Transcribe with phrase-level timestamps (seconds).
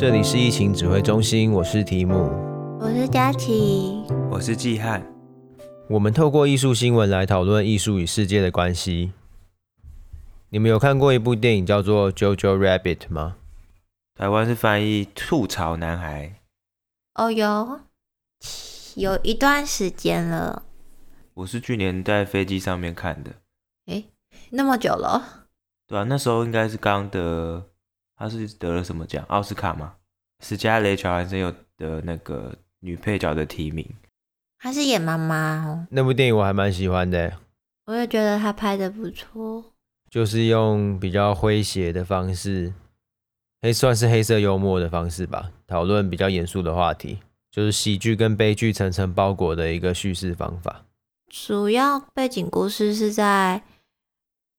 [0.00, 2.14] 这里是疫情指挥中心，我是提姆，
[2.80, 5.04] 我是佳琪，我是季汉。
[5.90, 9.12] 我们透过艺术新闻来讨论艺术与世界的关系。
[10.48, 13.36] 你们有看过一部电影叫做《Jojo Rabbit》吗？
[14.14, 16.34] 台湾是翻译《吐槽男孩》。
[17.22, 17.80] 哦，有，
[18.94, 20.62] 有一段时间了。
[21.34, 23.32] 我是去年在飞机上面看的。
[23.88, 24.06] 诶，
[24.48, 25.44] 那么久了？
[25.86, 27.66] 对啊，那时候应该是刚得，
[28.20, 29.24] 他是得了什么奖？
[29.28, 29.94] 奥斯卡吗？
[30.44, 33.88] 史嘉蕾·乔韩森有得那个女配角的提名。
[34.58, 35.86] 她是演妈妈哦。
[35.90, 37.32] 那部电影我还蛮喜欢的。
[37.86, 39.64] 我也觉得她拍的不错。
[40.10, 42.74] 就是用比较诙谐的方式，
[43.62, 50.84] 可以算是黑色幽默的方式吧，讨论比较严肃的话题，就是喜剧跟悲剧层层包裹的一个叙事方法。
[51.30, 53.62] 主要背景故事是在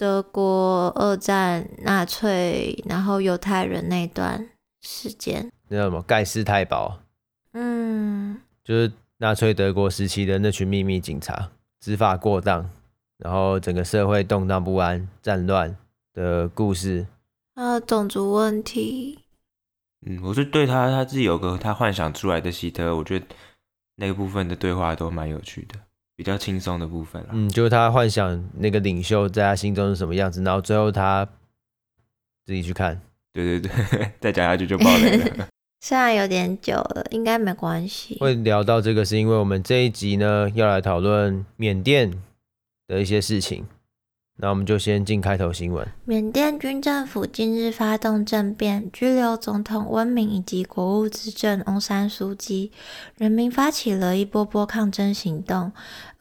[0.02, 4.49] 德国二战纳粹，然后犹太人那段
[4.82, 5.52] 时间。
[5.68, 6.02] 那叫什么？
[6.02, 6.98] 盖世太保。
[7.52, 12.68] 嗯，就是纳粹德国时期的那群秘密警察，执法过当。
[13.20, 15.77] 然后整个社会动荡不安、战乱
[16.16, 17.05] 的故事，
[17.54, 19.20] 啊，种族问题。
[20.04, 23.27] 嗯，我是对他他自己有个他幻想出来的希特，我觉得
[23.98, 25.76] 那个部分的对话都蛮有趣的，
[26.22, 27.26] 比较轻松的部分。
[27.32, 31.28] 嗯，就是他幻想那个领袖在他心中是什么样子，然后最后他
[32.46, 33.02] 自己去看。
[33.34, 35.48] 对对对， 再讲下去就爆雷了。
[35.84, 38.20] 虽然有点久了，应该没关系。
[38.20, 42.13] 会聊到这个，是因为我们这一集呢要来讨论缅甸
[42.88, 43.66] 的一些事情，
[44.37, 45.87] 那我们就先进开头新闻。
[46.04, 52.71] 缅甸军政府近日发动政变，拘留总统温敏以及国务资政翁山苏姬，
[53.18, 55.71] 人民发起了一波波抗争行动，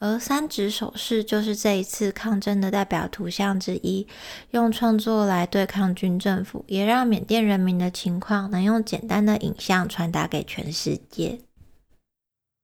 [0.00, 4.06] 而三指手势就是这一次抗争的代表图像之一，
[4.50, 11.38] 用创作来对抗军政府，也让缅甸人民的情况能用简单的影像传达给全世界。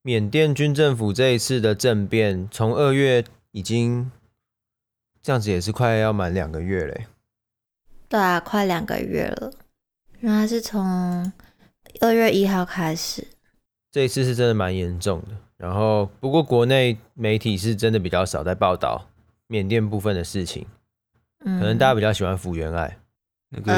[0.03, 3.25] 缅甸军政府这一次的政变，从二月。
[3.53, 4.11] 已经
[5.27, 7.05] 这样子也是快要满两个月嘞。
[8.07, 9.51] 对啊，快两个月了。
[10.21, 11.33] 原来是从
[11.99, 13.27] 二月一号开始。
[13.91, 15.35] 这一次是真的蛮严重的。
[15.57, 19.05] 然后，不过国内媒体是真的比较少在报道
[19.47, 20.65] 缅甸部分的事情。
[21.43, 22.97] 嗯，可能大家比较喜欢福原爱。
[23.49, 23.73] 那个，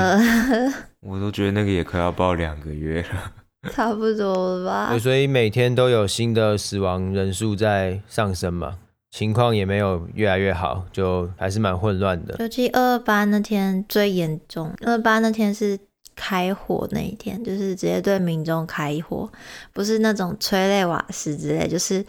[1.02, 3.34] 我都觉得那个也快要报两个月了。
[3.74, 5.00] 差不多了吧。
[5.00, 8.78] 所以每天都有新的死亡人数在上升嘛。
[9.12, 12.36] 情况也没有越来越好，就还是蛮混乱的。
[12.40, 15.78] 尤其二二八那天最严重，二二八那天是
[16.16, 19.28] 开火那一天，就是直接对民众开火，
[19.74, 22.06] 不是那种催泪瓦斯之类，就是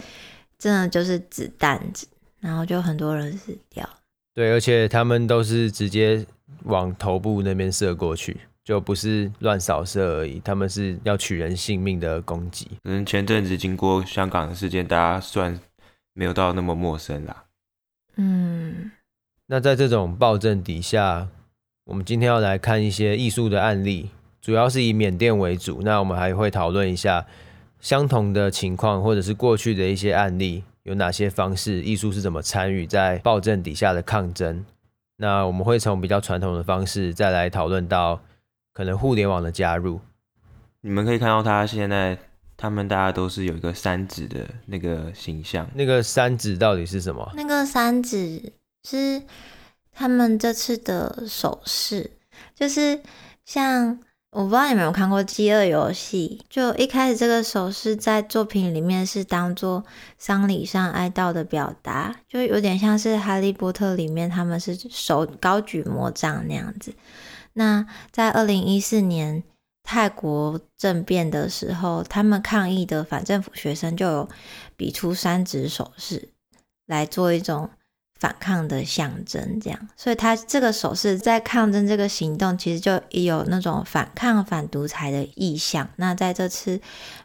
[0.58, 2.06] 真的就是子弹子，
[2.38, 3.88] 然后就很多人死掉。
[4.34, 6.24] 对，而且他们都是直接
[6.64, 12.68] 往头部那边射过去，就不是乱扫射而已，他们是要取人性命的攻击。
[12.84, 15.58] 嗯，前阵子经过香港的事件，大家算。
[16.12, 17.44] 没有到那么陌生啦。
[18.16, 18.90] 嗯，
[19.46, 21.28] 那在这种暴政底下，
[21.84, 24.10] 我们今天要来看一些艺术的案例，
[24.40, 25.80] 主要是以缅甸为主。
[25.82, 27.24] 那我们还会讨论一下
[27.80, 34.64] 相同的情况，或者是过去的一些案例，有哪些方式艺术是怎么参与在暴政底下的抗争。
[35.16, 38.20] 那我们会从比较传统的方式，再来讨论到
[38.72, 40.00] 可能互联网的加入。
[40.80, 42.18] 你们可以看到他现在。
[42.60, 47.32] 他们大家都是有一个三指的那个形象，那个三指到底是什么？
[47.34, 48.52] 那个三指
[48.84, 49.22] 是
[49.90, 52.10] 他们这次的手势，
[52.54, 53.00] 就是
[53.46, 53.98] 像
[54.32, 59.82] 我不知道你们有没有看过《饥饿游戏》，就一开始这个手势在作品里面是当做
[60.18, 66.92] 丧礼上哀悼的表达，就有点像是《哈利波特》里面他们是手高举魔杖那样子。
[67.54, 69.42] 那在二零一四年。
[69.82, 74.28] 泰国政变的时候，他们抗议的反政府学生就有
[74.76, 76.32] 比出三指手势
[76.86, 77.70] 来做一种
[78.20, 85.88] 反抗的象征，这样，所以他这个手势在抗争这个行动，其实就有那种反抗、反独裁的意向。
[85.96, 86.78] 那在这次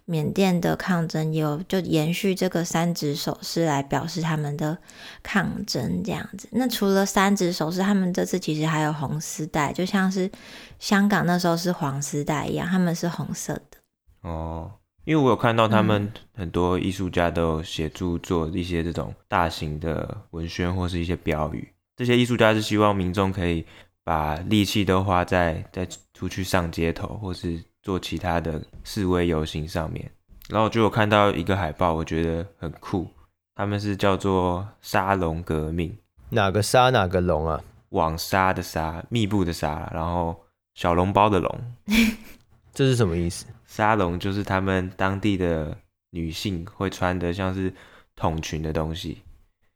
[0.06, 4.78] 缅甸的抗争，有就延续这个三指手势来表示他们的
[5.22, 6.48] 抗争，这样子。
[6.52, 10.32] 那除了三指手势，他们这次其实还有红丝带，就像是
[10.80, 13.78] 香港那时候是黄丝带一样，他们是红色的。
[14.22, 14.72] 哦。
[15.06, 23.64] 因为我有看到他们很多艺术家都有协助做一些这种大型的文宣或是一些标语，这些艺术家是希望民众可以
[24.04, 30.12] 把力气都花在在出去上街头或是做其他的示威游行上面。
[30.50, 33.08] 然后我就有看到一个海报，我觉得很酷，
[33.56, 35.96] 他们是叫做“沙龙革命”，
[36.30, 37.62] 哪个沙哪个龙啊？
[37.90, 40.36] 网纱的纱，密布的纱，然后
[40.74, 41.76] 小笼包的笼。
[42.74, 43.46] 这是什么意思？
[43.76, 45.78] 沙龙就是他们当地的
[46.12, 47.74] 女性会穿的，像是
[48.16, 49.18] 筒裙的东西，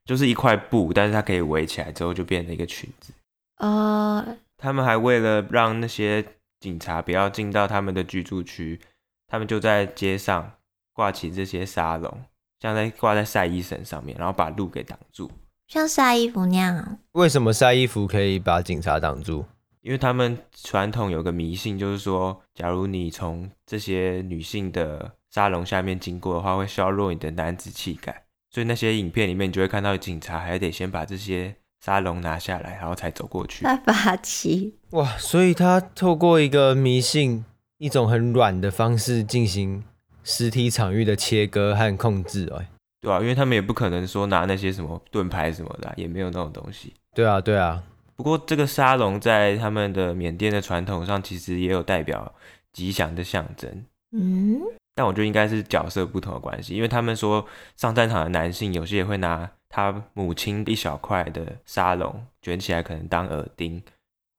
[0.06, 3.12] 就是一块布，但是它可以围起来之后就变成一个裙子。
[3.57, 6.24] 哦、uh，他们还为了让那些
[6.62, 8.80] 警察不要进到他们的居住区，
[9.28, 10.50] 他们就在街上
[10.94, 12.24] 挂起这些沙龙，
[12.62, 15.30] 像在挂在晒衣绳上面，然后把路给挡住，
[15.68, 17.00] 像晒衣服那样。
[17.12, 19.44] 为什么晒衣服可以把警察挡住？
[19.90, 28.26] 因为他们传统有个迷信，就是说，假如你从这些女性的沙龙下面经过的话，会削弱你的男子气概。
[28.52, 31.56] 所以那些影片里面，你就会看到警察还得先把这些。
[31.84, 33.64] 沙龙拿下来，然后才走过去。
[33.64, 35.18] 那法器哇！
[35.18, 37.46] 所以他透过一个迷信，
[37.78, 39.82] 一种很软的方式进行
[40.22, 42.70] 实体场域的切割和控制，哎，
[43.00, 46.94] 对啊，因为他们也不可能说拿那些什么盾牌什么的，也没有那种东西。
[47.16, 47.82] 对啊，对啊。
[48.19, 52.36] 不过这个沙龙在他们的缅甸的传统上，其实也有代表
[52.74, 53.86] 吉祥的象征。
[54.12, 54.60] 嗯，
[54.94, 59.50] 但我觉得应该是角色不同的关系，因为他们说上战场的男性有些也会拿。
[59.71, 63.81] 他母亲一小块的沙龙卷起来，可能当耳钉，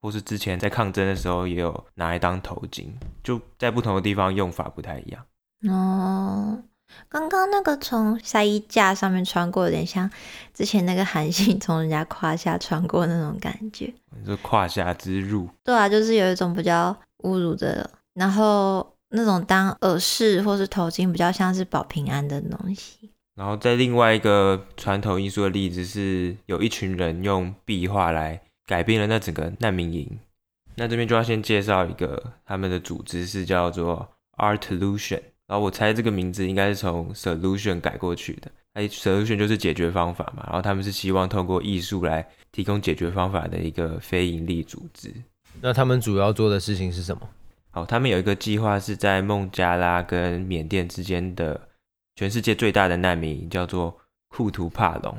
[0.02, 2.88] 或是之前在抗争的时候也有拿来当头巾，
[3.22, 5.24] 就在不同的地方用法不太一样。
[5.72, 6.60] 哦，
[7.08, 10.10] 刚刚那个从晒衣架上面穿过，有点像
[10.54, 13.92] 之前那个韩信从人家胯下穿过那种感觉。
[14.18, 15.48] 你说胯下之辱？
[15.64, 23.10] 对啊，就是有一种比较侮辱的，然后那种当耳饰或是头巾，比较像是保平安的东西。
[23.36, 30.18] 然后在另外一个传统艺术的例子是，有一群人用壁画来改变了那整个难民营。
[30.76, 38.48] 那这边就要先介绍一个他们的组织是叫做 Artlution，然后我猜这个名字应该是从 Solution 改过去的。
[38.74, 40.44] 哎，Solution 就是解决方法嘛。
[40.46, 45.12] 然后他们是希望透过艺术来提供解决方法的一个非营利组织。
[45.60, 47.28] 那他们主要做的事情是什么？
[47.72, 51.60] 好，他们有一个计划是在孟加拉跟缅甸之间的。
[52.16, 53.98] 全世界最大的难民营叫做
[54.28, 55.16] 库图帕隆，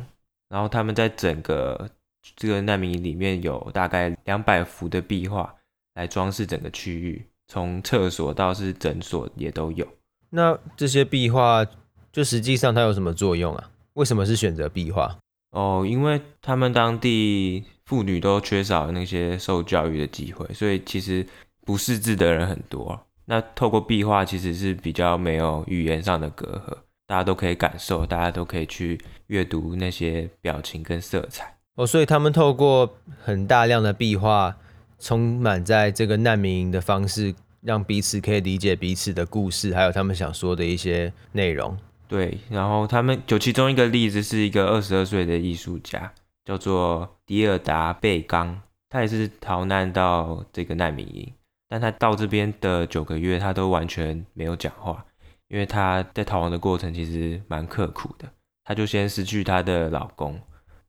[0.49, 1.89] 然后他们在整个
[2.35, 5.51] 这个难民营里面有大概两百幅的壁画
[5.95, 9.87] 来装饰整个区域，从厕所到是诊所也都有。
[10.31, 11.65] 那这些壁画
[12.11, 13.69] 就实际上它有什么作用啊？
[13.93, 15.15] 为什么是选择壁画？
[15.51, 21.25] 哦，因为他们当地妇女都缺少那些受教育的机会，所以其实
[21.65, 22.99] 不识字的人很多。
[23.25, 26.77] 那透过壁画其实是比较没有语言上的隔阂。
[27.07, 28.97] 大家都可以感受，大家都可以去
[29.27, 34.55] 阅读那些表情跟色彩哦，所以他们透过很大量的壁画，
[34.97, 41.77] 充满在这个难民营的方式，让彼此可以理解彼此的故事，还有他们想说的一些内容。
[42.07, 46.11] 对，然后他们就其中一个例子是一个二十二岁的艺术家，
[46.43, 48.59] 叫做迪尔达贝冈，
[48.89, 51.33] 他也是逃难到这个难民营，
[51.69, 55.05] 但他到这边的九个月，他都完全没有讲话。
[55.47, 58.25] 因为她在逃亡的过程其实蛮刻苦的，
[58.63, 60.39] 她就先失去她的老公，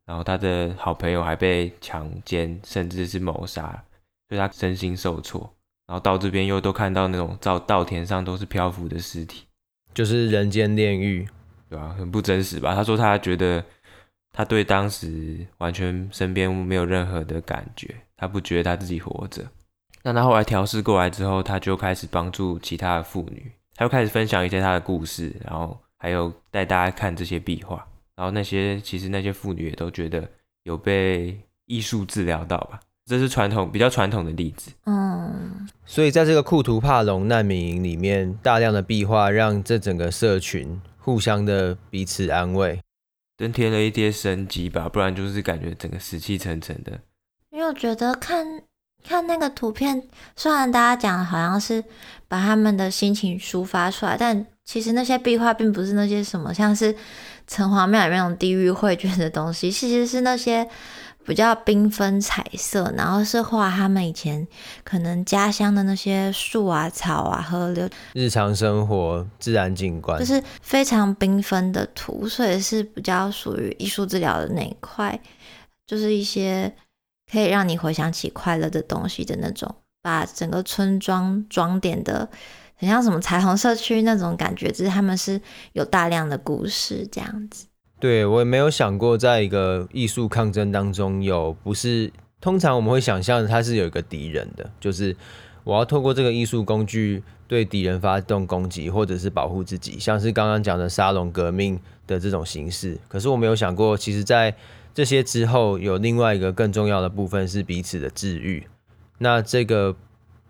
[0.07, 3.83] 然后她的好朋友还被强奸，甚至是谋杀，
[4.29, 5.53] 所以她身心受挫。
[5.87, 9.47] 然后到这边又都看到那种稻稻田上都是漂浮的尸体，
[9.93, 11.29] 就是人间炼狱，
[11.69, 11.95] 对吧？
[11.99, 12.75] 很不真实吧？
[12.75, 13.65] 他说他觉得
[14.33, 19.45] 他对当时完全身边没有任何的感觉，他不觉得他自己活着。
[20.03, 23.53] 那他后来调试过来之后，他就开始帮助其他的妇女。
[23.75, 27.77] 他又开始分享一些他的故事，然后还有带大家看这些壁画，
[28.17, 30.29] 然后那些其实那些妇女也都觉得
[30.65, 34.71] 有被艺术治疗到吧，这是传统比较传统的例子。
[34.87, 42.81] 嗯，所以在这个库图帕隆难民营里面，大量的壁画让这整个社群互相的彼此安慰，
[43.39, 47.01] 增添了一些生机吧，不然就是感觉整个死气沉沉的。
[47.51, 48.63] 因为我觉得看。
[49.05, 50.01] 看那个图片，
[50.37, 51.83] 虽然大家讲的好像是
[52.29, 56.95] 把他们的心情抒发出来，但其实那些壁画并不是那些什么像是
[57.49, 60.65] 城隍庙里面那种地狱绘卷的东西，其实是那些
[61.27, 64.47] 比较缤纷彩色，然后是画他们以前
[64.85, 75.21] 可能家乡的那些树啊、草啊、河流、日常生活、自然景观，就是非常缤纷的图，所以是比较属于艺术治疗的那一块，
[75.87, 76.75] 就是一些。
[77.31, 82.29] 可以让你回想起快乐的东西的那种，把整个村庄装点的
[82.77, 85.41] 很像什么彩虹社区那种感觉，只是他们是
[85.73, 87.65] 有大量的故事这样子。
[88.03, 95.17] 对，我也没有想过，在一个艺术抗争当中有不是通常我们会想象它是有一个敌人的，就是
[95.63, 102.99] 我要透过这个艺术工具对敌人发动攻击，或者是保护自己，像是刚刚讲的沙龙革命的这种形式。
[103.07, 104.53] 可是我没有想过，其实，在
[104.93, 108.67] 这些之后，有另外一个更重要的部分是彼此的治愈。
[109.19, 109.95] 那这个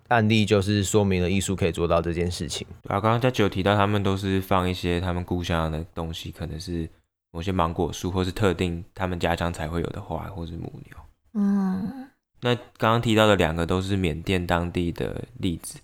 [0.09, 2.67] 案例就是说明了艺术可以做到这件事情。
[2.85, 6.89] 啊，刚刚在九提到，他们都是放一些他们故乡的东西，可能是
[7.33, 10.97] 某些芒果树，或是特定他们家乡才会有的花，或是母牛。
[11.35, 12.09] 嗯，
[12.43, 15.81] 那刚刚提到的两个都是缅甸当地的例子。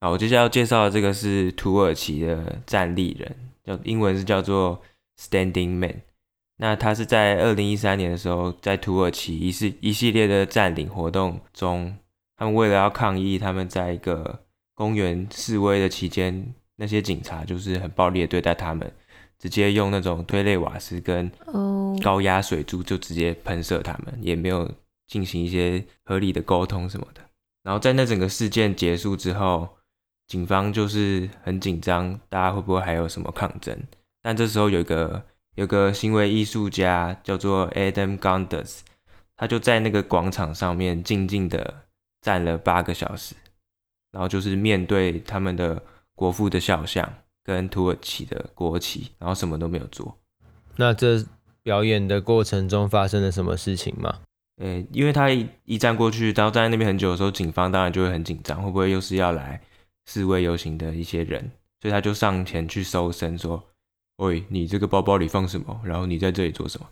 [0.00, 4.80] 好，我接下来要介绍的这个是土耳其的站立人，叫英文是叫做
[5.18, 6.02] Standing Man。
[6.58, 11.96] 那他是在二零一三年的时候，在土耳其一系一系列的占领活动中，
[12.36, 14.42] 他们为了要抗议，他们在一个
[14.74, 18.90] 公园示威的期间，那些警察就是很暴力的对待他们，
[19.38, 21.30] 直接用那种推类瓦斯跟
[22.02, 24.70] 高压水柱就直接喷射他们，也没有
[25.06, 27.20] 进行一些合理的沟通什么的。
[27.62, 29.68] 然后在那整个事件结束之后，
[30.26, 33.76] 警方就是很紧张，大家会不会还有什么抗争？
[34.22, 35.24] 但这时候有一个
[35.54, 38.80] 有个行为艺术家叫做 Adam Gunders，
[39.36, 41.82] 他就在那个广场上面静静的
[42.22, 43.34] 站了八个小时，
[44.12, 45.82] 然后就是面对他们的
[46.14, 47.12] 国父的肖像
[47.46, 50.18] 跟土耳其的国旗，然后什么都没有做。
[50.74, 51.24] 那这
[51.62, 54.18] 表演的过程中发生了什么事情吗？
[54.56, 59.60] 呃，因为他一一站过去，然后站在那边很久的时候，警方当然就会很紧张，会不会又是要来
[60.06, 61.50] 示威游行的一些人？
[61.80, 63.62] 所以他就上前去搜身，说
[64.18, 65.80] ：“喂，你这个包包里放什么？
[65.84, 66.86] 然后你在这里做什么？”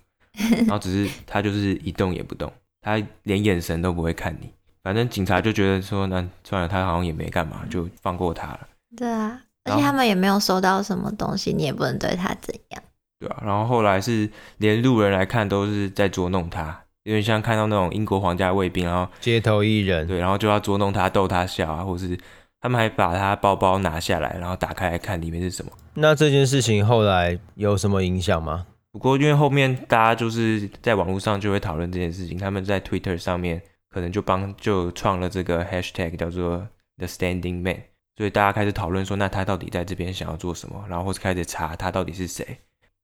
[0.66, 4.50] 然后只是 他就是一动也不动，他连眼神都不会看你。
[4.82, 8.68] 反正警察就觉得说，那算了，他好像也没干嘛，就放过他了。
[8.94, 12.82] 对啊，而且他们也没有收到什么东西，你也不能对他怎样。
[13.18, 14.28] 对啊，然后后来是
[14.58, 16.80] 连路人来看都是在捉弄他。
[17.04, 22.18] 有点像看到那种英国皇家卫兵，然后街头艺人，对，然后就要捉弄他，逗他笑啊，或是
[22.62, 25.70] 他们还把他包包拿下来，然后打开来看里面是什么。
[25.92, 28.66] 那这件事情后来有什么影响吗？
[28.90, 36.66] 不过因为后面大家就是在网络上就会讨论这件事情，他们在 Twitter 上面可能就帮就创了这个 Hashtag 叫做
[36.96, 37.82] The Standing Man，
[38.16, 40.84] 所以大家开始讨论说，那他到底在这边想要做什么？
[40.88, 42.58] 然后或是开始查他到底是谁。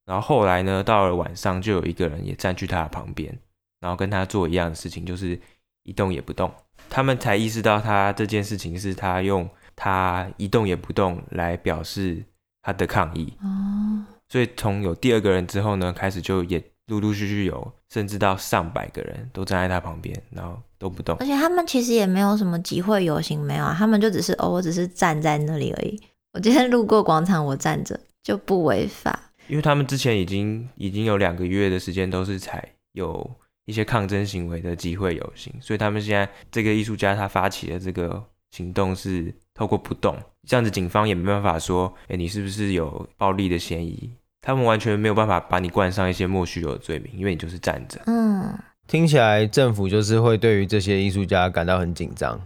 [0.07, 3.37] 然后后来呢，到了晚上就有一个人也站去他的旁边。
[3.81, 5.41] 然后跟他做一样的事情，就是
[5.85, 6.53] 一动也不动。
[6.89, 12.23] 他们才意识到他这件事情是他用他一动也不动来表示
[12.63, 13.33] 他的抗议。
[13.43, 14.05] 哦。
[14.29, 21.17] 所以从有第二个人之后呢，开始就也陆陆续续有，甚至到上百个人都站在他旁边，然后都不动。
[21.19, 26.01] 而且他们其实也没有什么集会游行，没有啊，他们就只是哦，我只是站在那里而已。
[26.33, 29.33] 我今天路过广场，我站着就不违法。
[29.49, 33.31] 因为他们之前已经已经有两个月的时间都是采有。
[33.67, 38.21] 一些抗争行为的集会游行，所以他们现在这个艺术家他发起的这个
[38.51, 44.11] 行动是透过不动，这样子警方也没办法说，哎，你是不是有暴力的嫌疑？
[44.43, 48.01] 他们完全没有办法把你冠上一些莫须有的罪名，因为你就是站着。
[48.07, 52.41] 嗯，听起来政府就是会对于这些艺术家感到很紧张，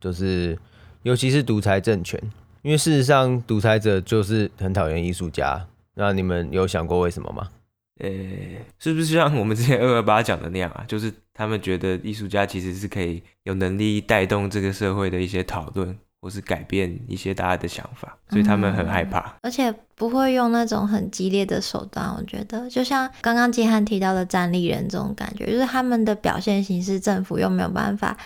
[0.00, 0.58] 就是
[1.02, 2.20] 尤其是独裁政权，
[2.62, 5.66] 因为事实上独裁者就是很讨厌艺术家。
[5.94, 7.48] 那你们有想过为什么吗？
[7.98, 8.08] 呃，
[8.78, 10.82] 是不是像我们之前二二八讲的那样啊？
[10.88, 22.14] 就是他们觉得艺术家其实是可以有能力带动这个社会的一些讨论，或是改变一些大家的想法，所以他们很害怕，嗯，而且不会用那种很激烈的手段。
[22.16, 28.16] 我觉得，就像刚刚基汉提到的站立人这种感觉，就是他们的表现形式，政府又没有办法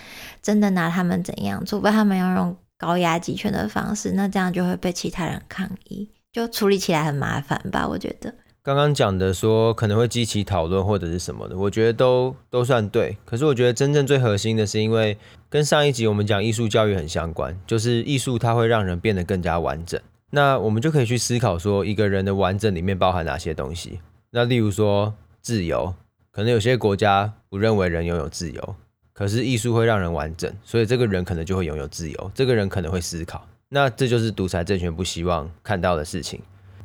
[0.42, 7.86] 真的拿他们怎样，除非他们要用高压集权的方式，那这样就会被其他人抗议，就处理起来很麻烦吧？
[7.86, 8.34] 我觉得。
[8.64, 13.14] 刚刚讲的说可能会激起讨论或者是什么的，我觉得都都算对。
[13.26, 15.18] 可是我觉得真正最核心的是，因为
[15.50, 20.00] 跟上一集我们讲艺术教育很相关，就是艺术它会让人变得更加完整。
[20.30, 24.00] 那我们就可以去思考说，一个人的完整里面包含哪些东西？
[24.30, 25.92] 那例如说自由，
[26.32, 28.76] 可能有些国家不认为人拥有自由，
[29.12, 32.30] 可是艺术会让人完整，所以这个人可能就会拥有自由。
[32.34, 36.40] 这个人可能会思考，那这就是独裁政权不希望看到的事情。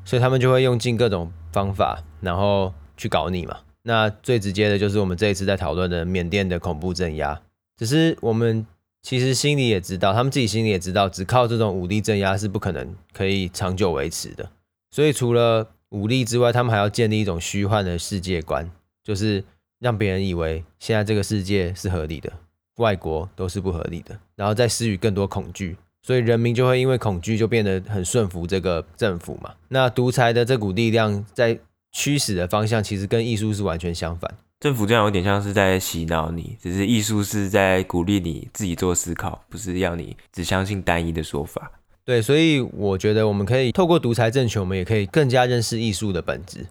[0.05, 3.58] 所以他们就会用尽各种方法，然后去搞你嘛。
[3.84, 7.41] 那最直接的就是我们这一次在讨论的缅甸的恐怖镇压。
[7.77, 8.65] 只是我们
[9.01, 14.50] 其实心里也知道，他们自己心里也知道，只靠这种武力镇压是不可能可以长久维持的。
[14.91, 18.70] 所以除了武力之外，他们还要建立一种虚幻的世界观，
[19.03, 19.44] 就是
[19.79, 22.32] 让别人以为现在这个世界是合理的，
[22.75, 25.77] 外国都是不合理的，然后再施予更多恐惧。
[26.01, 29.53] 所以人民就会因为恐惧就变得很顺服这个政府嘛。
[29.68, 31.60] 那独裁的这股力量在
[31.91, 34.34] 驱使的方向，其实跟艺术是完全相反。
[34.60, 41.72] 政府这样有点像是在洗脑你，只是艺术是在鼓励你自己做思考，不是要你只相信单一的说法。
[42.06, 46.65] 对，所以我觉得我们可以透过独裁政权，我们也可以更加认识艺术的本质。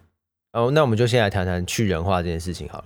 [0.52, 2.84] 哦，那我们就先来谈谈去人化这件事情好了，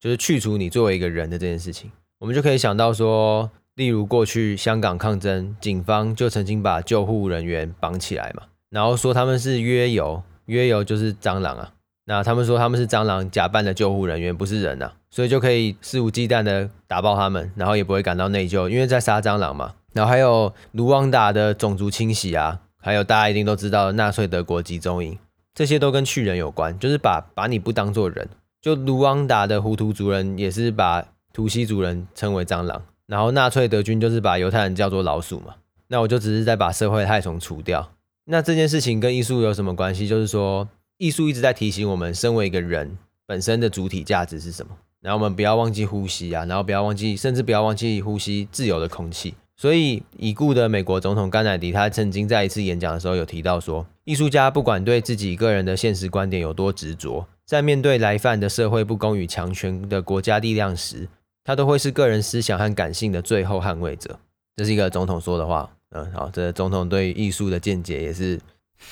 [0.00, 3.50] 就是去除你作为一个人的这件事情，我们就可以想到说。
[3.78, 11.70] 例如过去香港抗争，警方就曾经把救护人员绑起来嘛，然后说他们是约游，约游就是蟑螂啊。
[12.06, 19.74] 那他们说他们是蟑螂假扮的救护人员，不是人啊，所以就可以肆无忌惮的打爆他们，然后也不会感到内疚，因为在杀蟑螂嘛。
[19.92, 25.16] 然后还有卢旺达的种族清洗啊，还有大家一定都知道的纳粹德国集中营，
[25.54, 28.28] 这些都跟去人有关，就是把把你不当做人。
[28.60, 35.56] 就卢旺达的胡图族人也是把图西族人称为蟑螂，然后纳粹德军就是把犹太人叫做老鼠嘛。
[35.88, 37.90] 那我就只是在把社会害虫除掉。
[38.26, 40.06] 那这件事情跟艺术有什么关系？
[40.06, 40.68] 就是说。
[41.00, 44.72] 艺术一直在提醒我们，身为一个人本身的主体价值是什么。
[45.00, 49.32] 然后我们不要忘记呼吸啊，然后不要忘记，甚至不要忘记呼吸自由的空气。
[49.56, 61.08] 所以已故的美国总统甘乃迪，他曾经在一次演讲的时候有提到说，艺术家不管对自己个人的现实观点有多执着，在面对来犯的社会不公与强权的国家力量时，
[61.48, 64.20] 他都会是个人思想和感性的最后捍卫者。
[64.56, 65.70] 这是一个总统说的话。
[65.92, 68.38] 嗯，好，这、总统对艺术的见解也是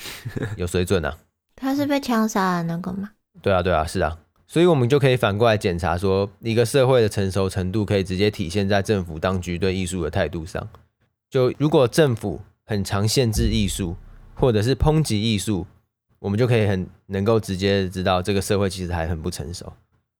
[0.57, 1.15] 有水准啊。
[1.55, 3.11] 他是被枪杀的那个吗？
[3.43, 10.67] 对啊，对啊，是啊，所以我们就可以反过来检查说，一个社会的成熟程度可以直接体现在政府当局对艺术的态度上。
[11.29, 13.95] 就如果政府很常限制艺术，
[14.33, 15.67] 或者是抨击艺术，
[16.17, 19.71] 我们就可以很能够直接知道这个社会其实还很不成熟。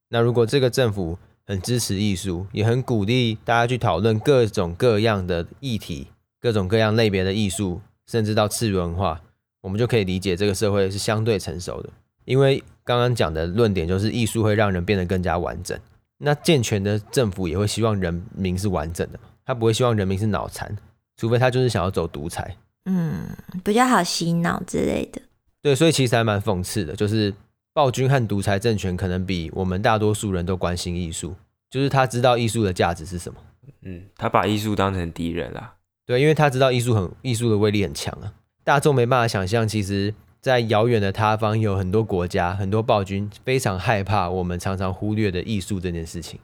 [0.09, 1.17] 那如果这个政府
[1.47, 6.07] 很支持艺术，也很鼓励大家去讨论各种各样的议题，
[6.39, 9.21] 各种各样类别的艺术，甚至到次文化。
[9.61, 11.89] 我们就可以理解这个社会是相对成熟的，
[12.25, 15.77] 因为刚刚讲的论点就是艺术会让人变得更加完整。
[16.19, 20.77] 那健全的政府也会希望人民是完整的，他不会希望人民是脑残，
[21.17, 23.25] 除非他就是想要走独裁，嗯，
[23.63, 25.21] 比较好洗脑之类的。
[25.61, 27.33] 对，所以其实还蛮讽刺的，就是
[27.77, 31.35] 暴君和独裁政权可能比我们大多数人都关心艺术，
[31.69, 33.39] 就是他知道艺术的价值是什么，
[33.83, 35.75] 嗯，他把艺术当成敌人啦。
[36.03, 38.33] 对，因为他知道艺术很艺术的威力很强啊。
[38.63, 46.39] 大众没办法想象，其实，在遥远的他方，有很多国家、很多暴君非常害怕我们常常忽略的艺术这件事情。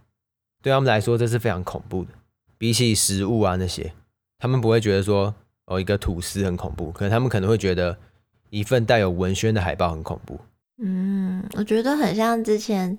[0.61, 2.11] 对他们来说，这是非常恐怖的。
[2.59, 3.91] 比起食物啊那些，
[4.37, 5.33] 他们不会觉得说
[5.65, 7.97] 哦一个吐司很恐怖，可能他们可能会觉得
[8.51, 10.39] 一份带有文宣的海报很恐怖。
[10.77, 12.97] 嗯，我觉得很像之前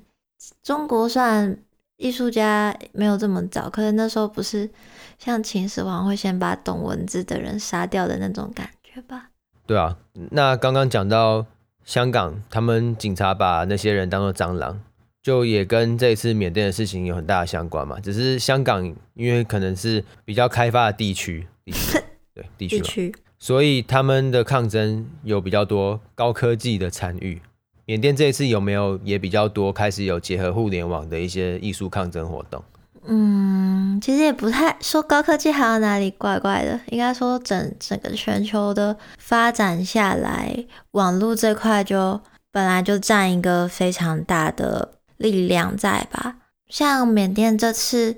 [0.63, 1.57] 中国算
[1.97, 4.71] 艺术家没有这么早，可是那时候不是
[5.19, 9.31] 像秦始皇会先把懂文字的人杀掉的那种感觉吧。
[9.67, 9.97] 对啊，
[10.31, 11.47] 那刚刚讲到
[11.85, 14.81] 香港，他们警察把那些人当做蟑螂，
[15.23, 17.99] 就也跟这次缅甸的事情有很大的相关嘛。
[18.01, 18.85] 只是香港
[19.15, 21.99] 因为可能是比较开发的地区，地区
[22.35, 27.41] 对地区，所以他们的抗争有比较多高科技的参与。
[27.87, 32.63] 缅甸这一次有没有也比较多开始有结合互联网的一些艺术抗争活动？
[33.07, 42.19] 嗯，其实也不太说高科技还有哪里怪怪的，应该说整整个全球的发展下来，网络这块就
[42.51, 46.37] 本来就占一个非常大的力量在吧。
[46.71, 48.17] 像缅甸这次，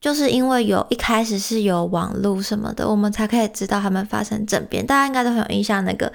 [0.00, 4.86] 就是因为有一开始是有网络什么的，我们才可以知道他们发生政变。
[4.86, 6.12] 大家应该都很有印象，那个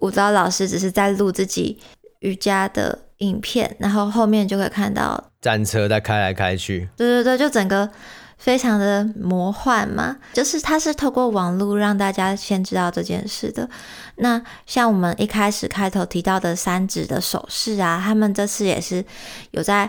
[0.00, 1.78] 舞蹈老师只是在录自己
[2.26, 6.88] 瑜伽的影片，然后后面就会看到战车在开来开去。
[6.96, 7.88] 对对对，就整个
[8.36, 10.16] 非常的魔幻嘛。
[10.32, 13.68] 就是它是透过网络让大家先知道这件事的。
[14.16, 19.04] 那像我们一开始开头提到的三指的手势啊，他们这次也是
[19.52, 19.88] 有在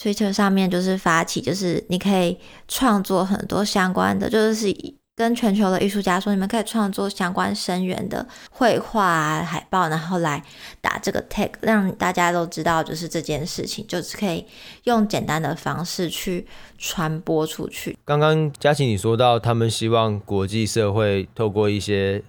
[0.00, 5.01] Twitter 上面就是发起，就是你可以创作很多相关的，就是以。
[5.14, 10.42] 跟全球的艺术家说，你们可以创作相关声源的绘画啊、海报，然后来
[10.80, 14.46] 打这个 tag，让大家都知道，就是这件事情，就是可以
[14.84, 16.46] 用简单的方式去
[16.78, 17.98] 传播出去。
[18.06, 22.22] 刚刚佳琪你说到，他们希望国际社会透过一些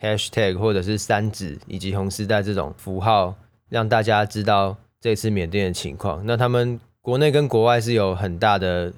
[0.00, 3.34] hashtag 或者是三指以及红丝带这种符号，
[3.68, 6.22] 让大家知道这次缅甸的情况。
[6.24, 8.90] 那他们国内跟国外是有很大的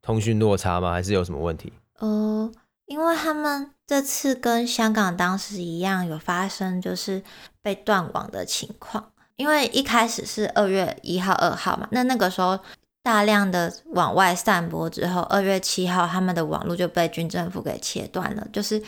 [0.00, 0.92] 通讯落差吗？
[0.92, 1.72] 还是有什么问题？
[1.98, 2.48] 呃。
[2.86, 7.22] 因为他们这次跟香港当时一样，有发生就是
[7.62, 9.10] 被断网的情况。
[9.36, 12.56] 因为一开始是二月一号、二号嘛，那那个时候
[13.02, 18.80] 大量的往外散播之后，二月七号他们的网络就被军政府给切断了，就是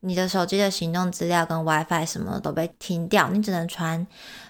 [0.00, 4.06] 你的手机的行动资料跟 WiFi 什么都被停掉，你只能传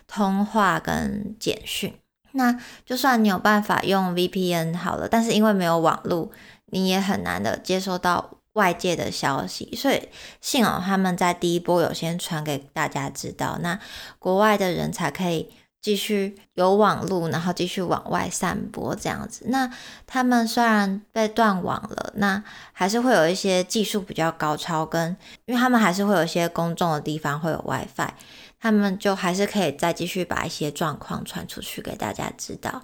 [0.09, 1.95] 通话跟简讯。
[2.33, 6.33] 那就算你有办法用 VPN 好了，但是因为没有网络，
[6.67, 8.39] 你也很难的接收到。
[8.55, 10.09] 外界的消息，所以
[10.41, 13.79] 幸好他们在第一波有先传给大家知道，那
[14.19, 19.45] 国外的人才可以继续有网路，然后继续往外散播这样子。
[19.49, 19.71] 那
[20.07, 25.15] 他们虽然被断网了，那还是会有一些技术比较高超，跟
[25.45, 28.11] 因为他们还是会有一些公众的地方会有 WiFi，
[28.59, 32.83] 他们就还是可以再继续把一些状况传出去给大家知道。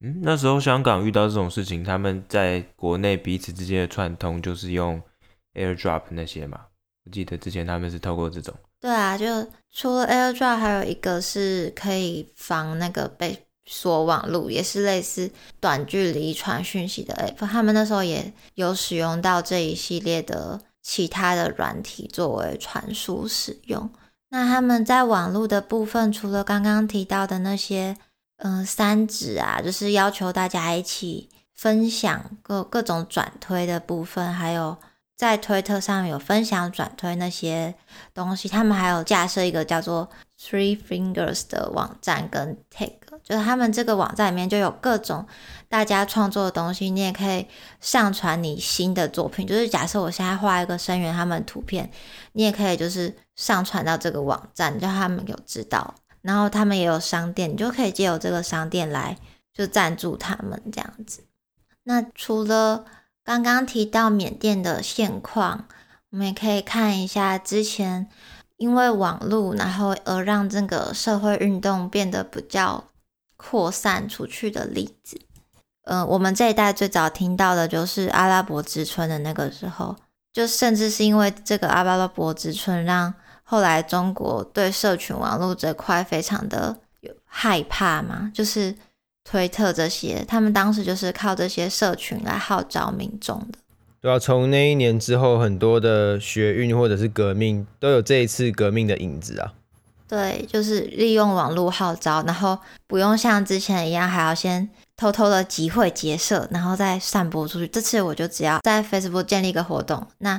[0.00, 5.00] 嗯，那时候香港遇到这种事情，他们在国内彼此之间的串通就是用
[5.54, 6.60] AirDrop 那些嘛？
[7.04, 8.54] 我记得之前他们是透过这种。
[8.80, 9.26] 对啊，就
[9.72, 17.46] 除了 AirDrop，还有一个是可以防那个被锁网路，也是类似短距离传讯息的 App。
[17.46, 23.88] 他们那时候也有使用到这一系列的其他的软体作为传输使用。
[24.28, 27.96] 那他们在网路的部分，除了刚刚提到的那些，
[28.44, 34.76] 嗯、三指啊，就是要求大家一起分享各各种转推的部分，还有。
[35.16, 37.72] 在推特上有分享转推那些
[38.12, 45.24] 东西，他们还有架设一个叫做 Three Fingers 的网站跟 Tag，就是他们这个网站里面就有各种
[45.68, 47.46] 大家创作的东西，你也可以
[47.80, 49.46] 上传你新的作品。
[49.46, 51.88] 就是假设我现在画一个声源他们图片，
[52.32, 55.94] 你也可以就是上传到这个网站，就他们有知道。
[56.24, 59.18] 然后他们也有商店，你就可以借由这个商店来
[59.52, 61.22] 就赞助他们这样子。
[61.82, 62.86] 那除了
[63.22, 65.66] 刚刚提到缅甸的现况，
[66.10, 68.08] 我们也可以看一下之前
[68.56, 72.84] 因为网络，然后而让这个社会运动变得比较
[73.36, 75.20] 扩散出去的例子。
[75.82, 79.94] 呃，我们这一代最早听到的就是阿拉伯之春的那个时候，
[80.32, 83.12] 就甚至是因为这个阿拉伯之春，让
[83.44, 88.74] 后来中国对社群网络这块非常的有害怕嘛，就是。
[89.26, 93.58] 推特这些，他们当时就是靠这些社群来号召民众的。
[94.02, 99.54] 对啊，从那一年之后，很多的学运或者是革命都有这一次革命的影子啊。
[100.06, 107.66] 对，就是利用网络号召，然后不用像之前一样还要先偷偷的集会结社，然后再散播出去。
[107.66, 110.38] 这次我就只要在 Facebook 建立一个活动，那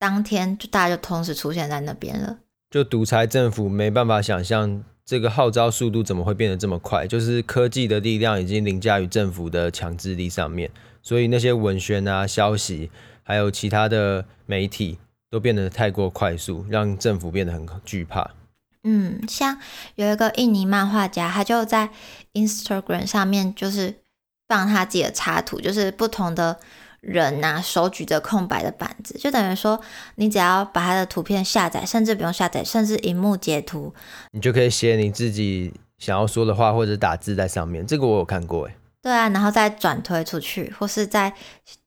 [0.00, 2.36] 当天就大家就同时出现在那边了。
[2.74, 4.82] 就独裁政府没办法想象。
[5.04, 7.06] 这个号召速度怎么会变得这么快？
[7.06, 10.68] 就是科技的力量已经凌驾于政府的强制力上面，
[11.00, 12.90] 所以那些文宣啊、消息，
[13.22, 14.98] 还有其他的媒体
[15.30, 18.32] 都变得太过快速，让政府变得很惧怕。
[18.82, 19.56] 嗯，像
[19.94, 21.90] 有一个印尼漫画家，他就在
[22.32, 23.94] Instagram 上面就是
[24.48, 26.58] 放他自己的插图，就是不同的。
[27.06, 29.80] 人呐、啊，手举着空白的板子，就等于说，
[30.16, 33.94] 你只要把他的图片下载，甚至不用下载，甚至荧幕截图，
[34.32, 37.86] 你就可以写你自己想要说的话，或者打字在上面。
[37.86, 38.74] 这个我有看过，哎。
[39.02, 41.34] 对啊，然后再转推出去，或是在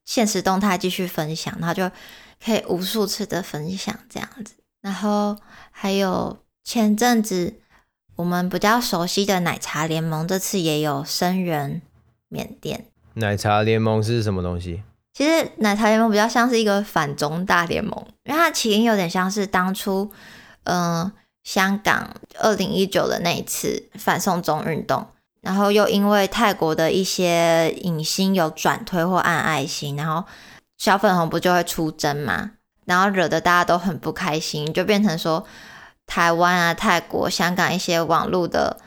[0.06, 1.90] 现实动态继续分享，然后就
[2.44, 4.54] 可以无数次的分享这样子。
[4.82, 5.36] 然后
[5.72, 7.56] 还有前阵子
[8.18, 11.82] 我们比较熟悉的奶茶联盟，这次也有声援
[12.30, 12.86] 缅甸。
[13.16, 14.84] 奶茶联盟是什么东西？
[15.18, 20.12] 其实奶茶联盟比较像是一个反中大联盟，因为它起因有点像是当初，
[20.66, 21.12] 嗯、
[21.44, 25.08] 香港二零一九的那一次反送中运动，
[25.42, 30.24] 然后又因为泰国的一些影星有转推或按爱心，然后
[30.78, 32.52] 小粉红不就会出征嘛，
[32.86, 35.44] 然后惹得大家都很不开心，就变成说
[36.06, 38.78] 台湾啊、泰国、香港一些网络的。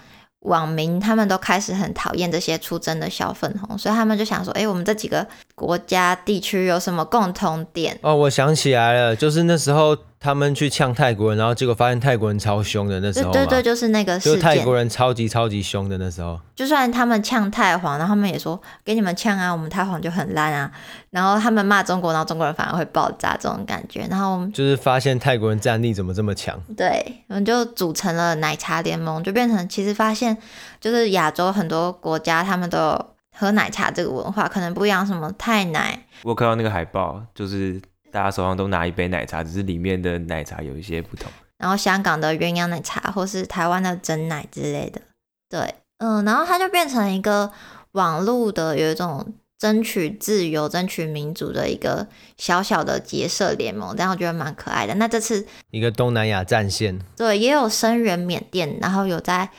[0.40, 9.96] 网民他们都开始很讨厌这些出征的小粉红，所以他们就想说：“哎，我们这几个国家地区有什么共同点？”哦，我想起来了，就是那时候。
[10.22, 16.38] 他们去呛泰国人，然后结果发现泰国人超凶的那时候，对对对，就是那个事件，就泰国人超级超级凶的那时候。
[16.54, 20.70] 就算他们呛泰皇，然后他们也说给你们呛啊，我们泰皇就很烂啊。
[21.09, 24.06] 然后他们骂中国，然后中国人反而会爆炸这种感觉。
[24.11, 26.61] 然后我们就是发现泰国人战力怎么这么强？
[26.76, 30.37] 对，我们就组成了奶茶联盟，就变成其实发现
[30.78, 36.04] 就是亚洲很多国家他们都有喝奶茶这个文化，可能不一样，什么泰奶。
[36.24, 37.80] 我看到那个海报就是。
[38.11, 41.31] 大家手上都拿一杯奶茶，只是里面的奶茶有一些不同。
[41.59, 45.01] 然后香港的鸳鸯奶茶，或是台湾的整奶之类的，
[45.49, 47.53] 对，嗯，然后它就变成一个
[47.92, 52.07] 网络的有一种争取自由、争取民主的一个
[52.38, 54.94] 小小的结社联盟，这样我觉得蛮可爱的。
[54.94, 59.51] 那这次一个东南亚战线，对，也有声援缅甸，然后有在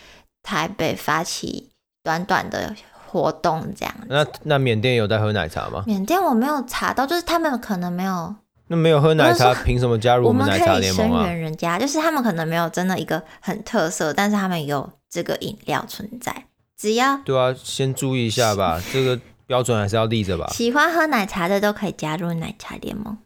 [0.42, 1.70] 台北发起
[2.04, 2.76] 短短的
[3.12, 3.94] 活动，这样。
[4.08, 5.84] 那那缅甸有在喝奶茶吗？
[5.86, 8.34] 缅甸我没有查到，就是他们可能没有。
[8.68, 11.10] 那没有喝奶茶，凭什么加入我们奶茶联盟啊？
[11.10, 16.46] 我们可以声援人家，就是他们可能没有真的一个很特色，但是他们有这个饮料存在。
[16.78, 20.48] 只要对啊，先注意一下吧， 这个标准还是要立着吧。
[20.54, 23.18] 喜欢喝奶茶的都可以加入奶茶联盟。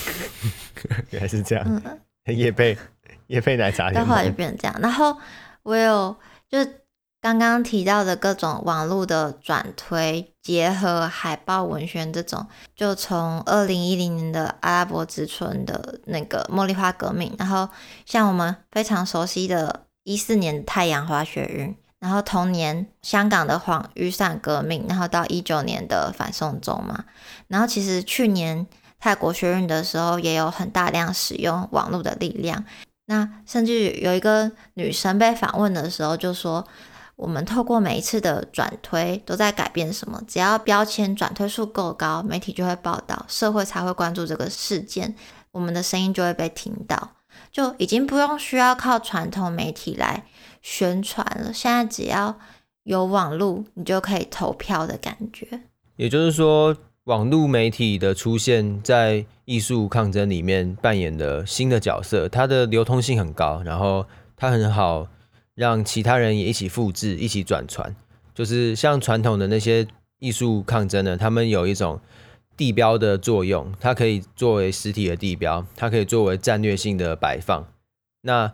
[1.10, 2.78] 原来是这样，嗯、也配
[3.26, 4.74] 也配奶茶联盟，到后来就变成这样。
[4.80, 5.14] 然后
[5.64, 6.16] 我有
[6.48, 6.80] 就是
[7.26, 17.68] 刚刚提到的各种网络的转推，结合海报文宣这种，就从二零一零年的阿拉伯之春的那个茉莉花革命，然后
[18.04, 27.06] 像我们非常熟悉的一四年太阳花学运，然后同年香港的黄雨伞革命，然后到一九年的反送中嘛，
[27.48, 28.64] 然后其实去年
[29.00, 32.64] 泰国学运的时候，也有很大量使用网络的力量。
[33.06, 36.66] 那甚至有一个女生被访问的时候就说
[37.16, 40.22] ：“我们透过每一次的转推都在改变什么？
[40.28, 45.14] 只要标签转推数够高，媒体就会报道，社会才会关注这个事件，
[45.50, 47.12] 我们的声音就会被听到，
[47.50, 50.24] 就已经不用需要靠传统媒体来
[50.62, 51.52] 宣传了。
[51.52, 52.38] 现在只要
[52.84, 55.62] 有网络，你就可以投票的感觉。
[55.96, 56.76] 也就是说。”
[57.06, 64.04] 网络媒体的出现在艺术抗争里面扮演的新的角色，它的流通性很高，然后
[64.36, 65.06] 它很好
[65.56, 67.96] 让其他人也一起复制、一起转传。
[68.32, 69.84] 就是像传统的那些
[70.20, 71.98] 艺术抗争呢，他们有一种
[72.56, 77.66] 地标的作用，它可以作为实体的地标，它可以作为战略性的摆放，
[78.20, 78.52] 那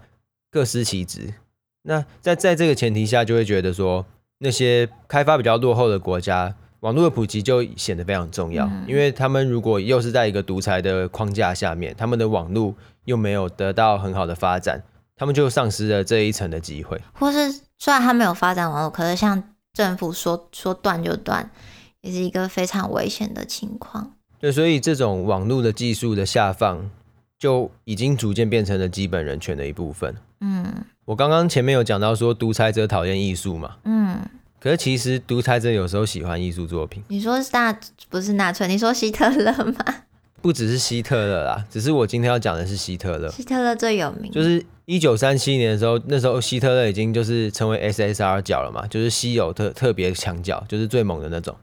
[0.51, 1.35] 各司其职。
[1.83, 4.07] 那在在这个前提下，就会觉得说
[4.39, 6.55] 那些开发比较落后的国家。
[6.81, 14.83] 网络的普及就显得非常重要，因为他们如果又是在一个独裁的框架下面，他们的网络又没有得到很好的发展，
[15.23, 17.01] 他们就丧失了这一层的机会。
[17.13, 19.41] 或是虽然他没有发展网络，可是像
[19.73, 21.49] 政府说说断就断，
[22.01, 24.15] 也是一个非常危险的情况。
[24.41, 26.91] 对，所以这种网络的技术的下放，
[27.39, 30.13] 就已经逐渐变成了基本人权的一部分。
[30.41, 30.67] 嗯，
[31.05, 34.19] 我刚刚前面有讲到说独裁者讨厌艺术嘛，嗯。
[34.59, 37.01] 可是其实独裁者有时候喜欢艺术作品。
[37.07, 37.79] 你说是纳
[38.11, 38.67] 不是纳粹？
[38.67, 39.85] 你说希特勒吗？
[40.43, 43.29] 不只是希特勒啦，只是我今天要讲的是希特勒。
[43.31, 51.57] 希特勒最有名，就是一九三七年的时候，那时候希特勒已经就是成为 SSR 角了嘛，就是稀有特特别强角，就是最猛的那种，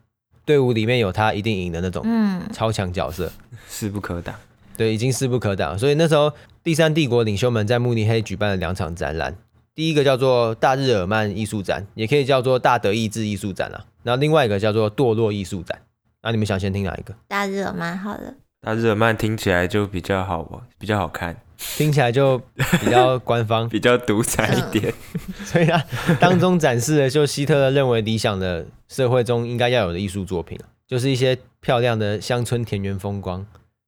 [0.45, 3.31] 队伍里面有他一定赢的那种，嗯，超强角色，
[3.69, 4.33] 势不可挡。
[4.77, 5.77] 对，已经势不可挡。
[5.77, 6.31] 所以那时候
[6.63, 9.35] 第三帝国领袖们在慕尼黑举办了两场展览。
[9.75, 13.85] 第一个叫做大日耳曼艺术展，也可以叫做大德意志艺术展啊。
[14.03, 15.79] 然后另外一个叫做堕落艺术展。
[16.21, 17.13] 那你们想先听哪一个？
[17.29, 18.33] 大日耳曼好了。
[18.61, 22.37] 大日耳曼听起来就比较好，比较好看，听起来就
[22.81, 24.93] 比较官方， 比较独裁一点。
[25.45, 25.81] 所以啊，
[26.19, 33.45] 当中展示的就希特勒认为理想的社会中应该要有的艺术作品，就是一些漂亮的乡村田园风光，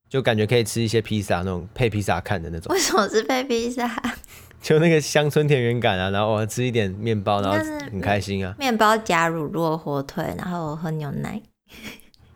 [0.10, 2.73] 就感觉可以吃一些披萨那种配披萨看的那种。
[2.73, 4.01] 为什么是配披萨？
[4.62, 7.57] 就那个乡村田园感啊，然后我吃一点面包，然后
[7.91, 8.55] 很开心啊。
[8.57, 11.41] 面包夹乳酪、火腿，然后我喝牛奶。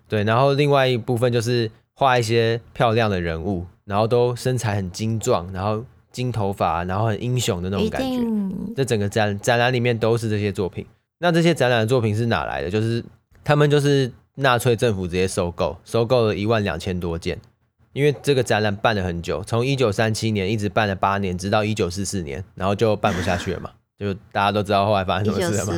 [0.10, 8.20] 对，然后另外一部分就是画一些漂亮的人物，然后都身材很精壮，然后金头发，然后很英雄的那种感觉。
[8.76, 10.86] 这整个展展览里面都是这些作品。
[11.20, 12.70] 那这些展览的作品是哪来的？
[12.70, 13.04] 就是
[13.44, 17.40] 他们就是纳粹政府直接收购，收购了一万两千多件。
[17.94, 25.74] 因为这个展览办了很久，从一九三七年一直办了八年，直到一九四四年，然后就办不下去了嘛， 就大家都知道后来发生什么事了嘛。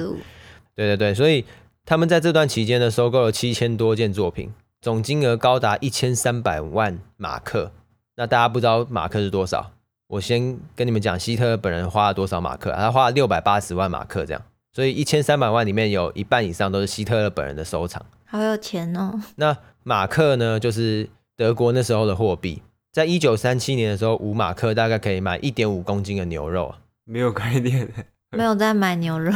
[0.76, 1.46] 对对对，所以
[1.86, 7.72] 他们在这段期间呢，收购了七千多件作品，总金额高达一千三百万马克。
[8.16, 9.72] 那大家不知道马克是多少？
[10.08, 12.72] 我先跟你们讲，希特勒本人花了多少马克？
[12.72, 14.42] 他花了六百八十万马克，这样，
[14.74, 18.06] 所以一千三百万里面有一半以上都是希特勒本人的收藏。
[18.26, 19.22] 好有钱哦。
[19.36, 21.10] 那马克呢，就是。
[21.38, 26.74] 德国那时候的货币，在一九三七年的时候，五马克大概可以买一点五公斤的牛肉。
[27.06, 27.88] 没有概念，
[28.32, 29.32] 没有在买牛肉，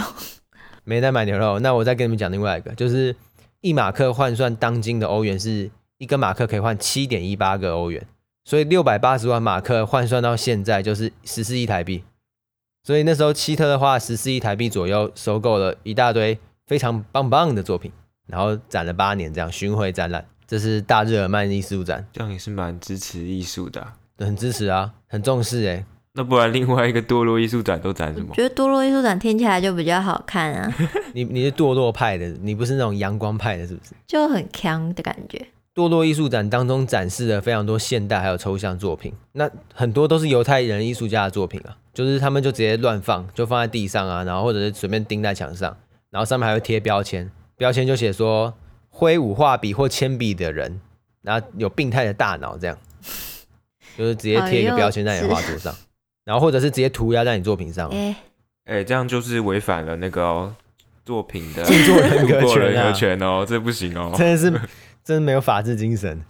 [0.83, 1.59] 没在买牛肉。
[1.59, 3.15] 那我再跟你们讲另外一个，就是
[3.61, 8.05] 一马克换算当今的欧元，是一个马克可以换七点一八个欧元，
[8.43, 12.03] 所以六百八十万马克换算到现在就是十四亿台币。
[12.83, 17.91] 所以那时候希特勒花了十四亿台币左右，收购了一大堆非常棒棒的作品，
[18.25, 20.25] 然后展了八年，这样巡回展览。
[20.47, 25.85] 这是大日耳曼艺术展，这样也是蛮支持艺术的、啊，很支持啊，很重视哎。
[26.13, 28.27] 那不然另外一个堕落艺术展都展什么？
[28.29, 30.73] 我觉得堕落艺术展听起来就比较好看啊。
[31.13, 33.91] 你你是堕落派的，你不是那种阳光派的，是不是？
[34.07, 35.47] 就很强的感觉。
[35.73, 45.75] 堕落艺术展当中展示了非常多现代还有抽象作品，那很多都是犹太人艺术家的作品啊，就是他们就直接乱放，就放在地上啊，然后或者是随便钉在墙上，
[46.09, 48.53] 然后上面还会贴标签，标签就写说。
[48.93, 50.81] 挥舞画笔或铅笔的人，
[51.21, 52.77] 然后有病态的大脑，这样
[53.97, 55.73] 就是直接贴一个标签在你的画作上，
[56.23, 57.89] 然后或者是直接涂鸦在你作品上。
[57.89, 58.15] 哎、
[58.65, 60.55] 欸，这样就是违反了那个、哦、
[61.03, 64.51] 作品的著作人格权，权哦，这不行哦， 真的是
[65.03, 66.21] 真的没有法治精神。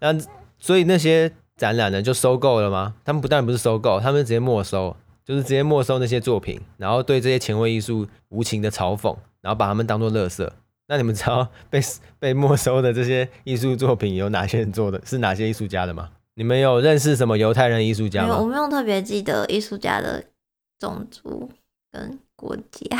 [0.00, 0.14] 那
[0.58, 2.94] 所以那些展览呢就收购了吗？
[3.04, 10.48] 他们不但不是收购，他们直接没收，就是直接没收那些作品，然后对这些前卫艺术无情的嘲讽，然后把他们当做垃圾。
[10.86, 11.80] 那你们知道 被
[12.18, 15.00] 被没收的这些艺术作品有哪些人做的？
[15.04, 16.10] 是哪些艺术家的吗？
[16.40, 18.28] 你们有认识什么犹太人艺术家吗？
[18.28, 20.24] 没有，我没有特别记得艺术家的
[20.78, 21.50] 种族
[21.92, 22.96] 跟国家。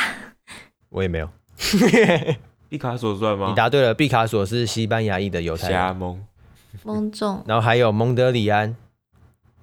[0.90, 1.30] 我也没有。
[2.68, 3.48] 毕卡索算吗？
[3.48, 5.78] 你答对了，毕卡索是西班牙裔的犹太人。
[5.78, 6.22] 瞎蒙
[6.82, 7.42] 蒙众。
[7.46, 8.76] 然后还有蒙德里安，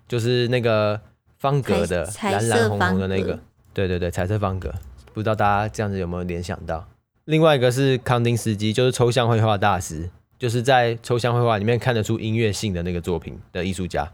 [0.08, 1.00] 就是那个
[1.38, 3.38] 方格的蓝蓝红红的那个。
[3.76, 4.74] 对对对，彩色方格。
[5.14, 6.88] 不知道大家这样子有没有联想到？
[7.26, 14.12] 另外一个是康丁斯基，就是抽象绘画大师，就是在抽象绘画里面看得出音乐性的那个作品的艺术家。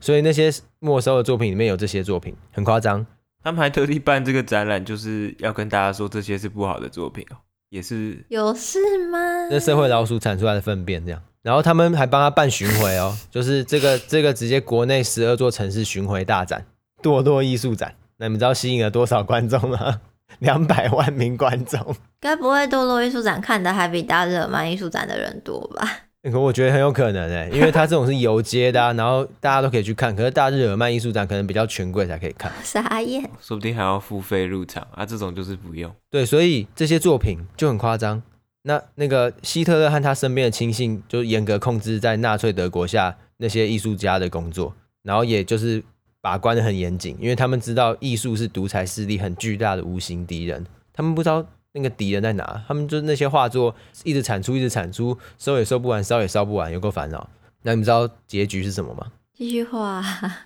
[0.00, 3.06] 所以那些没收的作品里面有这些作品，很夸张。
[3.42, 7.36] 他们还特地办这个展览，就是要跟大家说这些是不好的作品哦，
[7.70, 9.18] 也是有事吗？
[9.50, 11.22] 那社会老鼠产出来的粪便这样。
[11.42, 16.66] 然后他们还帮他办巡回哦，就是这个这个直接国内十二座城市巡回大展，
[17.02, 17.94] 堕落艺术展。
[18.16, 20.00] 那你们知道吸引了多少观众吗？
[20.40, 25.88] 两百万名观众，该不会堕落艺术展看的还比大日耳曼艺术展的人多吧？
[26.30, 30.16] 可我觉得很有可能哎，因为他这种是游街的，啊，然后大家都可以去看。
[30.16, 35.04] 可是大日耳曼艺术展可能比较权贵才可以看， 傻眼，说不定还要付费入场啊。
[35.04, 35.94] 这种就是不用。
[36.10, 38.22] 对，所以这些作品就很夸张。
[38.62, 45.82] 那那个希特勒和他身边的亲信就严格控制在纳粹德国下那些艺术家的工作，然后也就是。
[46.24, 57.28] 把关的很严谨，因为他们知道艺术是独裁势力很巨大的无形敌人，他们不知道那个敌人在哪，他们就那些画作一直产出，一直产出，收也收不完，烧也烧不完，有够烦恼。
[57.60, 59.12] 那你们知道结局是什么吗？
[59.34, 60.00] 继续画，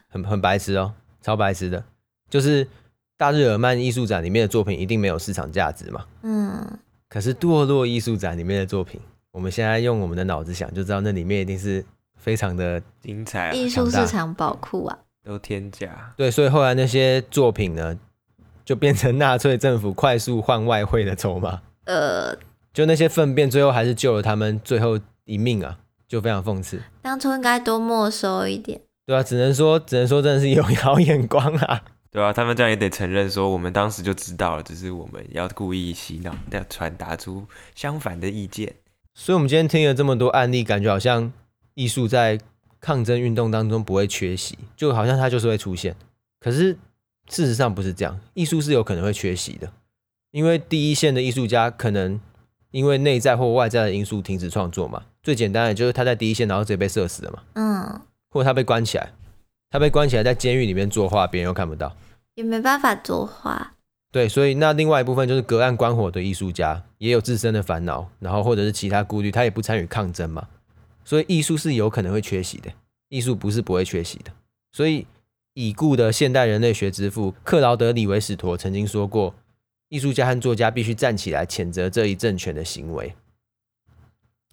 [0.09, 1.85] 很很白痴哦，超白痴的，
[2.29, 2.67] 就是
[3.17, 6.05] 大日耳曼艺术展里面的作品一定没有市场价值嘛。
[6.25, 6.67] 嗯。
[7.09, 11.85] 可是堕落艺术展里面的作品，我们现在用我们的脑子想就知道，那里面一定是
[12.17, 14.99] 非常的精彩，艺术市场宝库啊。
[15.25, 17.99] 都天价，对，所以后来那些作品呢，
[18.65, 21.61] 就变成纳粹政府快速换外汇的筹码。
[21.85, 22.35] 呃，
[22.73, 26.81] 就那些粪便，最后还是救了他们最后一命啊，就非常讽刺。
[27.03, 28.81] 当初应该多没收一点。
[29.05, 31.83] 对啊，只能说，只能说，真的是有 好眼光啊。
[32.11, 38.75] 对啊，他们这样也得承认说，我们当时就知道了，只是我们要故意洗脑，要传达出相反的意见。
[39.15, 41.31] 所以，我们今天听了这么多案例，感觉好像
[41.75, 42.39] 艺术在。
[42.81, 45.95] 抗争运动当中不会缺席，就好像它就是会出现。
[46.41, 46.77] 可是
[47.29, 49.71] 事实上不是这样，艺术是有可能会缺席的，
[50.31, 52.21] 因为第一线的艺术家可能
[52.71, 55.03] 因为内在或外在的因素停止创作嘛。
[55.23, 57.43] 最简单的就是他在第一线，然后直接被射死了嘛。
[57.55, 59.11] 嗯，或者他被关起来，
[59.71, 61.95] 他被关起来在监狱里面作画，别人又看不到，
[62.37, 63.75] 也没办法作画。
[64.11, 70.49] 对，所以那另外一部分就是隔岸观火的艺术家，也有自身的烦恼，然后或者是其他顾虑，他也不参与抗争嘛。
[71.09, 72.71] 所以艺术是有可能会缺席的，
[73.09, 74.31] 艺术不是不会缺席的。
[74.73, 75.07] 所以
[75.55, 79.35] 已故的现代人类学之父克劳德·李维史陀曾经说过
[79.89, 83.15] ：“艺术家和作家必须站起来谴责这一政权的行为。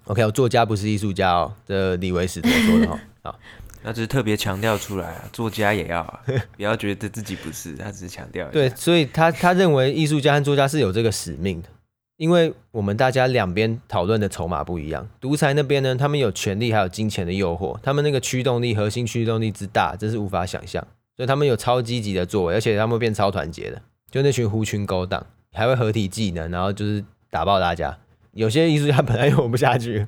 [0.06, 3.00] ”OK，我作家不是艺术家哦，这李维史陀说的哦。
[3.22, 3.39] 好，
[3.84, 6.22] 那只是特别强调出来啊，作家也要啊，
[6.56, 8.50] 不要觉得自己不是，他只是强调。
[8.52, 11.68] 对，所以他他认为艺术家和作家是有这个使命的。
[12.17, 20.82] 因为我们大家两边讨论的筹码不一样，独裁那边呢，他们有权力还有金钱的诱惑，他们那个驱动力、核心驱动力之大，真是无法想象。
[21.17, 27.97] 所以他们有超积极的作为，而且他们变超团结的，就那群狐群狗党还会合体技能，然后就是打爆大家。
[28.32, 30.08] 有些艺术家本来也活不下去，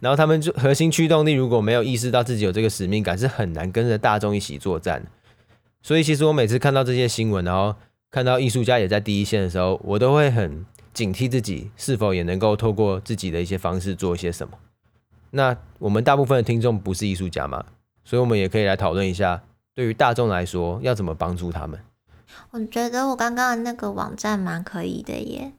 [0.00, 5.02] 然后他们就核心驱动力如果没有意识到自己有这个使命感，是很难跟着大众一起作战。
[5.82, 7.76] 所以其实我每次看到这些新闻，然后
[8.10, 10.66] 看到艺术家也在第一线的时候，我都会很。
[10.94, 14.56] 警惕自己是否也能够透过自己的一些方式做一些什么。
[15.32, 17.64] 那我们大部分的听众不是艺术家嘛，
[18.04, 19.42] 所以我们也可以来讨论一下，
[19.74, 21.80] 对于大众来说要怎么帮助他们。
[22.52, 25.52] 我觉得我刚刚的那个网站蛮可以的耶，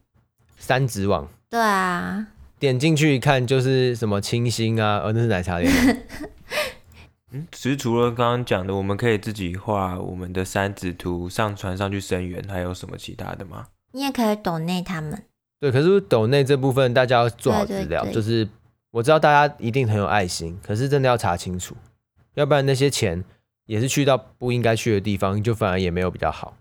[0.56, 1.28] 三指网。
[1.48, 2.26] 对啊，
[2.58, 5.70] 点进去一看就是什么清新啊，哦，那是奶茶店。
[7.32, 13.66] 嗯，其实除了刚刚讲的，我们可以自己画我们的三指图上传上去声援，还有什么其他的吗？
[13.96, 15.22] 你也可以抖内他们，
[15.58, 18.46] 对，可是抖内这部分大家要做好资料，对对对，就是
[18.90, 21.74] 我知道大家一定很有爱心，可是真的要查清楚，
[22.34, 23.24] 要不然那些钱
[23.64, 26.58] 也是去到不应该去的地方，就反而也没有比较好。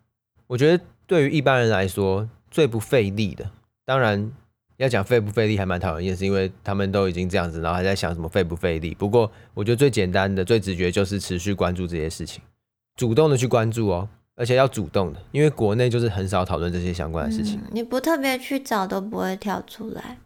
[0.48, 3.52] 我觉得对于一般人来说，最不费力的，
[3.84, 4.32] 当然
[4.78, 8.96] 要讲费不费力还蛮讨人厌，是因为他们都已经这样子，然后还在想什么费不费力。
[8.96, 12.42] 不过我觉得最简单的、最直觉就是持续关注这些事情，
[12.96, 14.08] 主动的去关注哦。
[14.36, 17.60] 而且要主动的，因为国内就是很少讨论这些相关的事情。
[17.60, 20.18] 嗯、你不特别去找都不会跳出来。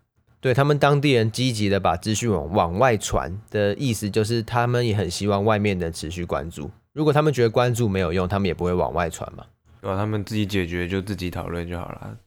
[0.42, 6.72] 对，他们当地人积极的把资讯往往外传的意思，就是他们也很希望外面的持续关注。
[6.94, 9.46] 如果他们觉得关注没有用，他们也不会往外传嘛。
[9.82, 9.98] 对吧？
[9.98, 12.18] 他们自己解决就自己讨论就好了，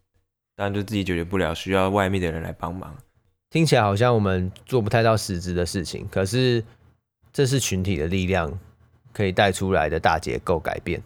[0.57, 2.95] 当然就自己解决不了，需要外面的人来帮忙。
[3.51, 6.65] 听起来好像我们做不太到实质的事情，可是
[7.33, 8.59] 这是群体的力量
[9.13, 11.03] 可以带出来的大结构改变，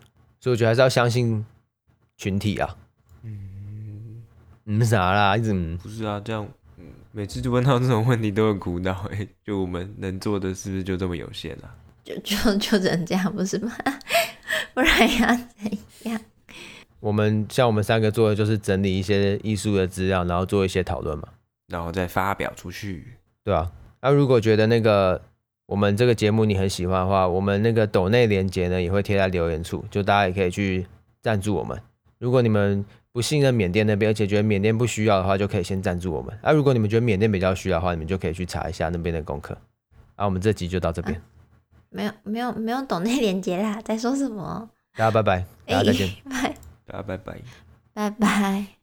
[0.47, 1.44] 所以我觉得还是要相信
[2.16, 2.76] 群体啊。
[3.24, 4.22] 嗯，
[4.66, 5.36] 嗯啥啦？
[5.36, 6.47] 一直不是啊，这样。
[7.11, 11.74] 每次就问到这种问题都很苦恼，哎，就我们能做的是不是就这么有限啊？
[12.05, 13.72] 就就就只能这样，不是吗？
[14.72, 16.20] 不然要怎样？
[17.01, 21.26] 我们像我们三个做的就是整理一些艺术的资料，然后做一些讨论嘛，
[21.66, 23.72] 然后再发表出去，对啊。
[24.01, 25.20] 那如果觉得那个
[25.67, 30.87] 我们这个节目你很喜欢的话，我们那个抖内连接呢也会贴在留言处，就大家也可以去
[31.21, 31.77] 赞助我们。
[32.19, 36.33] 如果你们不信任缅甸那边，而且觉得缅甸不需要的话，就可以先赞助我们。
[36.41, 39.57] 啊，如果你们觉得缅甸比较需要的话，你们就可以去查一下那边的功课。
[40.14, 41.17] 啊，我们这集就到这边。
[41.17, 41.23] 啊，
[41.91, 44.69] 没有没有没有抖内连接啦，在说什么？
[44.97, 46.55] 大家拜拜，大家再见， 拜，
[46.87, 47.39] 大家拜拜，
[47.93, 48.76] 拜拜。